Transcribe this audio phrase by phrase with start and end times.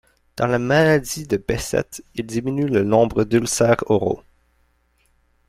[0.35, 4.23] Dans la maladie de Behcet, il diminue le nombre d'ulcères oraux.